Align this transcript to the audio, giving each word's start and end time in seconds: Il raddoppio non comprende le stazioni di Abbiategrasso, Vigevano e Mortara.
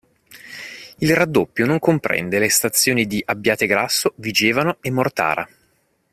Il 0.97 1.15
raddoppio 1.15 1.67
non 1.67 1.77
comprende 1.77 2.39
le 2.39 2.49
stazioni 2.49 3.05
di 3.05 3.21
Abbiategrasso, 3.23 4.13
Vigevano 4.15 4.77
e 4.81 4.89
Mortara. 4.89 5.47